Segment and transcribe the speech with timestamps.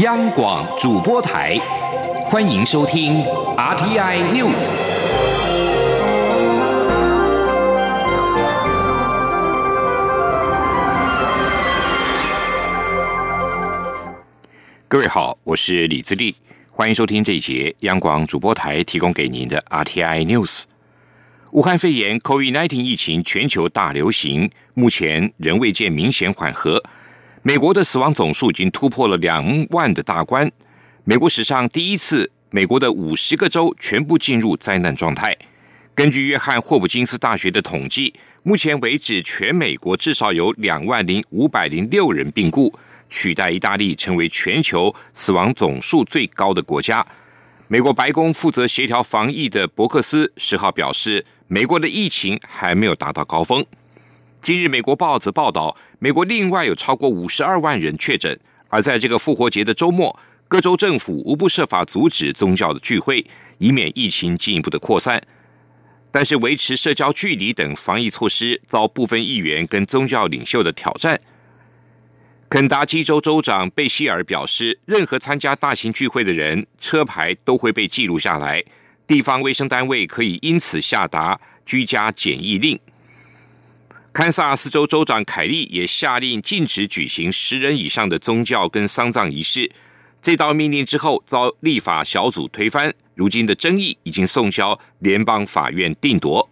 [0.00, 1.58] 央广主播台，
[2.24, 3.22] 欢迎收听
[3.56, 4.70] RTI News。
[14.88, 16.34] 各位好，我是李自立，
[16.72, 20.62] 欢迎收听这一节央广主播台提供给您的 RTI News。
[21.52, 26.82] 武汉肺炎 COVID-19 疫情全球大流行，目前仍未见明显缓和。
[27.42, 30.50] 美国的死亡总数已经突破了两万的大关，
[31.04, 35.34] 美国史上第一次，美国的五十个州全部进入灾难状态。
[35.94, 42.70] 根据约翰霍普金斯大学的统计，目前为止，全美国至少有两万零五百零六人病故，
[43.08, 47.04] 取代意大利成为全球死亡总数最高的国家。
[47.68, 53.64] 美国白宫负责协调防疫的伯克斯十号表示，美国的疫情还没有达到高峰。
[54.42, 58.38] 今日，美国报则报道，美国另外有超过五十二万人确诊。
[58.68, 60.18] 而在这个复活节的周末，
[60.48, 63.24] 各州政府无不设法阻止宗教的聚会，
[63.58, 65.22] 以免疫情进一步的扩散。
[66.10, 71.20] 但是，维持社交距离等防疫措施遭部分议员跟宗教领袖的挑战。
[72.48, 78.64] 肯达基州州长贝希尔表示，任何参加大型聚会的人车牌都会被记录下来，
[79.06, 82.80] 地方卫生单位可以因此下达居家检疫令。
[84.12, 89.70] 堪萨斯州州长凯利也下令禁止举行十人以上的宗教跟丧葬仪式。
[90.20, 96.48] 这道命令之后遭立法小组推翻，如今的争议已经送交联邦法院定夺。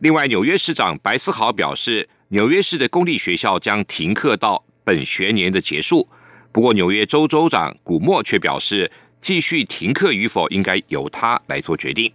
[0.00, 6.08] 另外，纽约市长白思豪表示，纽约市的公立学校将停课到本学年的结束。
[6.50, 12.12] 不过，纽约州州长古默却表示，继续停课与否应该由他来做决定。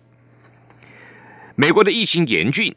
[1.55, 2.75] 美国的疫情严峻。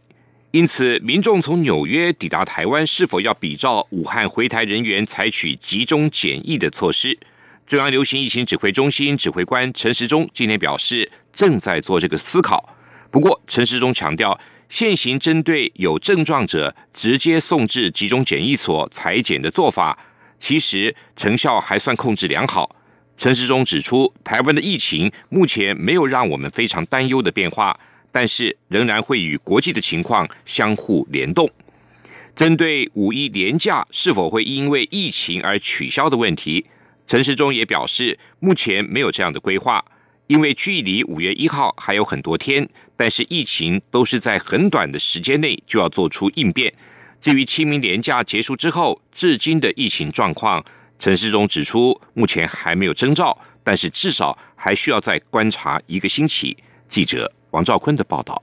[0.53, 7.19] 因此，民众从纽约抵达台湾，是否要比照武汉回台人员采取集中检疫的措施？
[7.65, 12.77] 中央流行疫情指挥中心指挥官陈时中今天表示，正在做这个思考。
[13.11, 14.39] 不过，陈时中强调，
[14.69, 19.99] 现行针对有症状者直接送至集中检疫所裁剪的做法，
[20.39, 22.77] 其实成效还算控制良好。
[23.17, 27.81] 陈时中指出，台湾的疫情目前没有让我们非常担忧的变化。
[28.13, 31.51] 但是仍然会与国际的情况相互联动。
[32.37, 36.65] 针对五一连假是否会因为疫情而取消的问题，
[37.07, 39.85] 陈时中也表示，目前没有这样的规划，
[40.29, 42.67] 因为距离五月一号还有很多天。
[42.97, 46.73] 但是疫情都是在很短的时间内就要做出应变。
[47.21, 50.65] 至于清明连假结束之后至今的疫情状况，
[50.99, 56.57] 陈时中指出，目前还没有征兆，但是至少还需要再观察一个星期。
[56.89, 57.31] 记者。
[57.53, 58.43] 王兆坤的报道：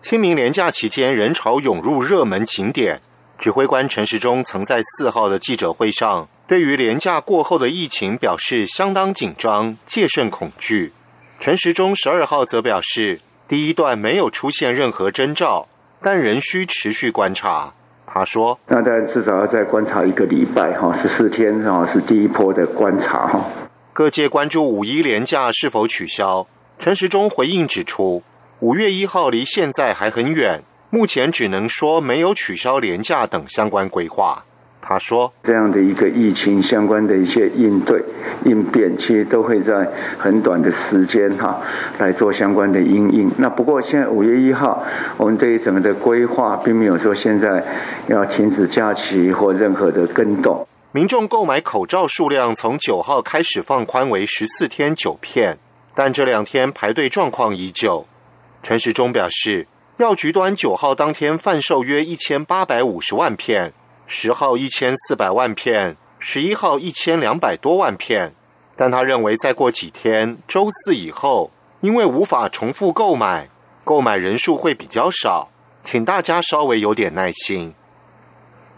[0.00, 3.00] 清明连假期间，人潮涌入热门景点。
[3.36, 10.92] 指挥官陈时中曾在四号的记者会上，对于连假过后的疫情表示相当紧张，戒慎恐惧。
[11.40, 15.66] 陈时中十二号则表示，第一段没有出现任何征兆，
[16.00, 17.72] 但仍需持续观察。
[18.06, 23.44] 他说：“那但至少要再观察一个礼拜，哈，十四天，哈，是第一波的观察，哈。”
[23.92, 26.46] 各界关注五一连假是否取消。
[26.78, 28.22] 陈时中回应指出，
[28.60, 34.44] 五月一号离现在还很远，目前只能说没有取消廉价等相关规划。
[34.86, 38.04] 他说：“这样的一个疫情相关的一些应对
[38.44, 41.58] 应变，其实都会在很短的时间哈
[41.98, 43.30] 来做相关的应应。
[43.38, 44.84] 那不过现在五月一号，
[45.16, 47.64] 我们对于整个的规划，并没有说现在
[48.08, 50.68] 要停止假期或任何的跟动。
[50.92, 55.56] 民众购买口罩数量从九号开始放宽为十四天九片。”
[55.94, 58.06] 但这两天排队状况依旧。
[58.62, 59.66] 陈时中表示，
[59.98, 63.72] 药局端九号当天贩售约一千八百五十万片，
[64.06, 68.34] 十号一千四百万片，十一号一千两百多万片。
[68.74, 73.48] 但他认为，再过几天，周四以后，因为无法重复购买，
[73.84, 75.50] 购买人数会比较少，
[75.80, 77.72] 请大家稍微有点耐心。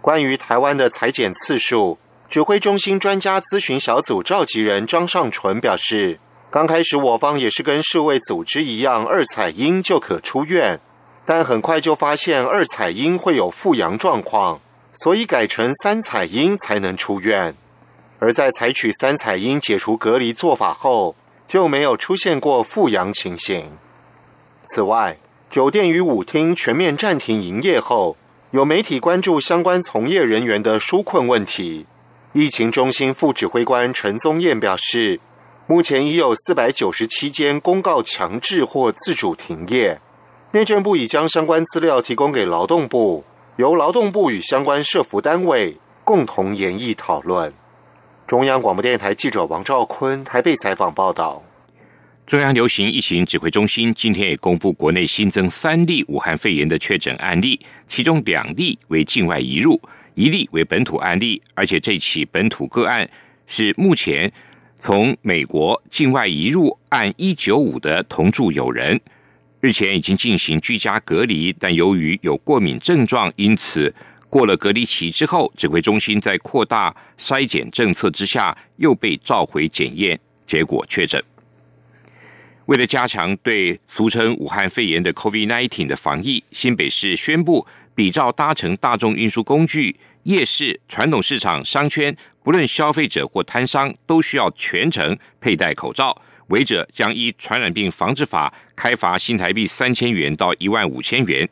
[0.03, 6.21] 关于台湾的裁剪次数，指挥中心专家咨询小组召集人张尚纯表示。
[6.57, 10.81] 刚开始我方也是跟世卫组织一样，二采阴就可出院，
[11.27, 14.59] 但很快就发现二采阴会有复阳状况，
[14.95, 17.55] 所以改成三采阴才能出院。
[18.21, 21.15] 而在采取三采阴解除隔离做法后，
[21.47, 23.73] 就没有出现过复阳情形。
[24.65, 25.19] 此外，
[25.51, 28.17] 酒店与舞厅全面暂停营业后，
[28.53, 31.85] 有媒体关注相关从业人员的纾困问题。
[32.33, 35.21] 疫情中心副指挥官陈宗彦表示。
[35.69, 39.99] 目前已有四百九十七间公告强制或自主停业。
[40.53, 43.25] 内政部已将相关资料提供给劳动部，
[43.57, 47.53] 由劳动部与相关社服单位共同研议讨论。
[48.29, 51.43] 中央广播电台记者王兆坤台北采访报道。
[52.25, 59.81] 中央流行疫情指挥中心今天也公布，国内新增三例武汉肺炎的确诊案例，其中两例为境外移入，
[60.15, 63.09] 一例为本土案例，而且这起本土个案
[63.47, 64.33] 是目前
[64.79, 69.01] 从美国境外移入按一九五的同住友人，
[69.61, 73.93] 日前已经进行居家隔离，但由于有过敏症状，因此
[74.29, 81.23] 过了隔离期之后，指挥中心在扩大筛检政策之下，又被召回检验，结果确诊。
[82.67, 92.15] 为了加强对俗称武汉肺炎的 COVID-19 的防疫，新北市宣布，比照搭乘大众运输工具、夜市、传统市场、商圈，
[92.47, 96.17] 不论消费者或摊商，都需要全程佩戴口罩。
[96.51, 101.49] 违者将依《传染病防治法》开罚新台币三千元到一万五千元。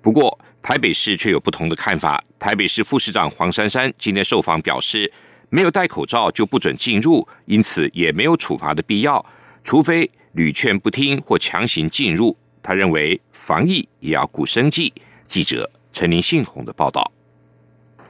[0.00, 2.24] 不过，台北市却有不同的看法。
[2.38, 5.12] 台北市副市长黄珊珊今天受访表示，
[5.50, 9.22] 没有戴口罩就不准进入，因此也没有处罚的必要，
[9.62, 10.10] 除非。
[10.32, 14.90] 屡劝不听或强行进入，他认为防疫也要顾生计。
[15.26, 17.12] 记者陈林信宏的报道。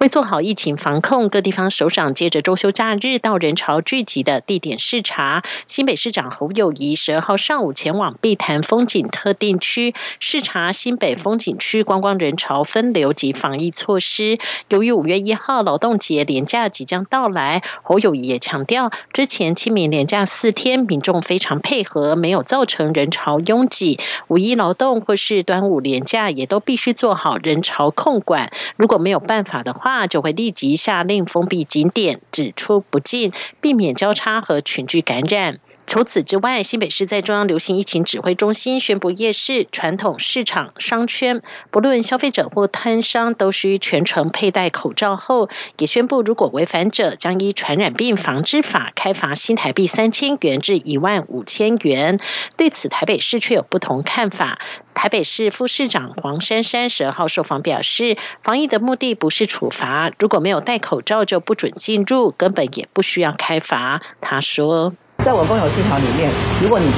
[0.03, 5.45] 为做好疫情防控，各地方首长借着周休假日到人潮聚集的地点视察。
[5.69, 14.41] 新北市长侯友谊十二号上午前往碧潭风景特定区视察新北风景区观光人潮分流及防疫措施。
[14.69, 24.01] 由于五月一号劳动节连假即将到来，侯友谊也强调，之前清明连假四天民众非常配合，没有造成人潮拥挤。
[24.27, 28.51] 五一劳动或是端午连假也都必须做好人潮控管。
[28.77, 35.61] 如果没有办法的话，就会立即下令封闭景点，只出不进，避免交叉和群聚感染。
[35.93, 45.19] 除此之外，新北市在中央流行疫情指挥中心宣布，夜市、传统市场、商圈，不论消费者或摊商，都需全程佩戴口罩。
[45.19, 52.17] 后也宣布，如果违反者，将依《传染病防治法》开罚新台币三千元至一万五千元。
[52.57, 54.61] 对此，台北市却有不同看法。
[54.95, 64.01] 台北市副市长黄珊珊十二号受访表示，防疫的目的不是处罚，如果没有戴口罩就不准进入，根本也不需要开罚。
[64.23, 64.95] 他说。
[65.25, 66.29] 在我公有市场里面，
[66.61, 66.91] 如果你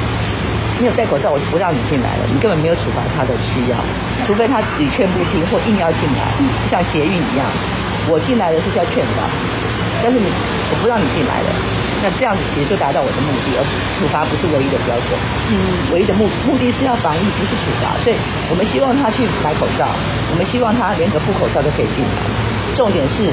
[0.80, 2.24] 没有戴口罩，我就不让你进来了。
[2.26, 3.76] 你根本没有处罚他的需要，
[4.26, 6.32] 除非他屡劝不听或硬要进来，
[6.66, 7.44] 像捷运一样，
[8.08, 9.22] 我进来的是叫劝导，
[10.02, 11.48] 但是你我不让你进来了，
[12.02, 13.62] 那这样子其实就达到我的目的，而
[14.00, 15.08] 处罚不是唯一的标准。
[15.52, 17.94] 嗯，唯一的目目的是要防疫，不是处罚。
[18.02, 18.16] 所以
[18.50, 19.86] 我们希望他去买口罩，
[20.32, 22.18] 我们希望他连个副口罩都可以进来。
[22.74, 23.30] 重点是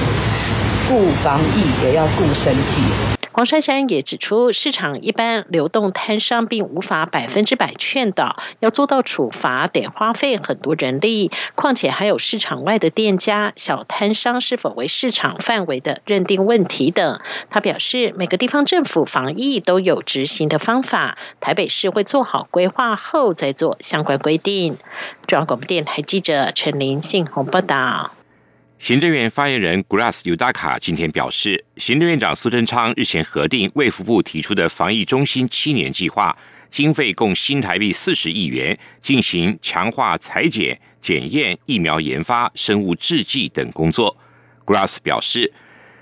[0.88, 3.21] 顾防疫也要顾生计。
[3.42, 17.20] 黄珊珊也指出，市场一般流动摊商并无法百分之百劝导，要做到处罚得花费很多人力，况且还有市场外的店家、小摊商是否为市场范围的认定问题等。
[17.50, 24.78] 他表示，每个地方政府防疫都有执行的方法，台北市会做好规划后再做相关规定。
[25.26, 28.12] 中央广播电台记者陈林信宏报道。
[28.82, 36.36] 行政院发言人 Grass Udaka 今天表示，行政院长苏贞昌日前核定卫福部提出的防疫中心七年计划，
[36.68, 44.18] 经费共新台币四十亿元，进行强化裁剪、检验、疫苗研发、生物制剂等工作。
[44.66, 45.54] Grass 表示，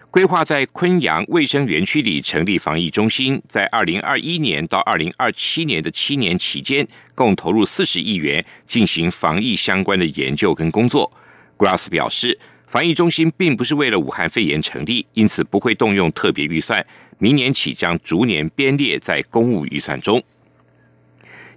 [0.09, 11.11] 规划在昆阳卫生园区里成立防疫中心，在二零二一年到二零二七年的七年期间，共投入四十亿元进行防疫相关的研究跟工作。
[11.57, 12.39] Grass 表示。
[12.69, 16.85] 防疫中心并不是为了武汉肺炎成立，因此不会动用特别预算。
[17.17, 20.21] 明年起将逐年编列在公务预算中。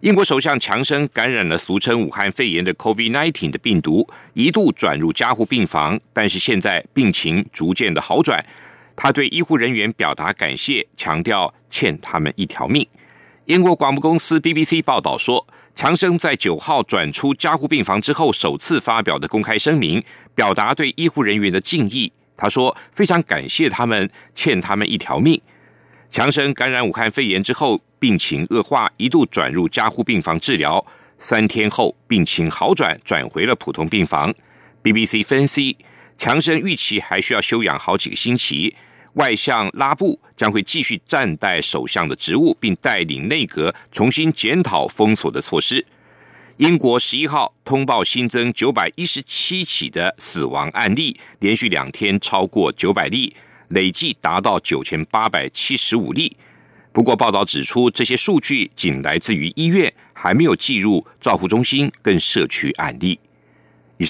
[0.00, 8.42] 英国首相强生感染了俗称武汉肺炎的 COVID-19 的病毒，一度转入加护病房，但是现在病情逐渐的好转。
[8.96, 12.88] 他对医护人员表达感谢，强调欠他们一条命。
[13.46, 15.46] 英国广播公司 BBC 报道说。
[15.74, 22.12] 强生在九号转出加护病房之后，首次发表的公开声明，表达对医护人员的敬意。
[22.36, 25.40] 他说：“非常感谢他们，欠他们一条命。”
[26.10, 30.84] 强生感染武汉肺炎之后，病情恶化，一度转入加护病房治疗。
[31.16, 34.32] 三天后，病情好转，转回了普通病房。
[34.82, 35.78] BBC 分析，
[36.18, 38.76] 强生预期还需要休养好几个星期。
[39.14, 45.84] 外相拉布将会继续暂代首相的职务，并带领内阁重新检讨封锁的措施。
[46.58, 53.34] 英国十一号通报新增九百一十七起的死亡案例，连续两天超过九百例，
[53.68, 56.36] 累计达到九千八百七十五例。
[56.92, 63.18] 不过，报道指出，这些数据仅来自于医院，还没有计入照护中心跟社区案例。